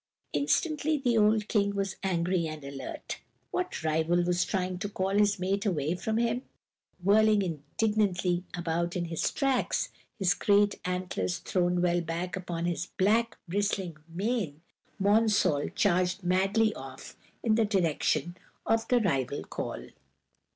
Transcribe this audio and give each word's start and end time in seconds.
Instantly 0.33 0.97
the 0.97 1.15
old 1.15 1.47
King 1.47 1.75
was 1.75 1.95
angry 2.01 2.47
and 2.47 2.63
alert. 2.63 3.19
What 3.51 3.83
rival 3.83 4.23
was 4.23 4.43
trying 4.43 4.79
to 4.79 4.89
call 4.89 5.11
his 5.15 5.37
mate 5.37 5.63
away 5.63 5.93
from 5.93 6.17
him? 6.17 6.41
Whirling 7.03 7.43
indignantly 7.43 8.43
about 8.55 8.95
in 8.95 9.05
his 9.05 9.29
tracks, 9.31 9.89
his 10.17 10.33
great 10.33 10.73
antlers 10.85 11.37
thrown 11.37 11.83
well 11.83 12.01
back 12.01 12.35
upon 12.35 12.65
his 12.65 12.87
black, 12.87 13.37
bristling 13.47 13.95
mane, 14.09 14.61
Monsall 14.99 15.69
charged 15.75 16.23
madly 16.23 16.73
off 16.73 17.15
in 17.43 17.53
the 17.53 17.63
direction 17.65 18.35
of 18.65 18.87
the 18.87 18.99
rival 19.01 19.43
call. 19.43 19.85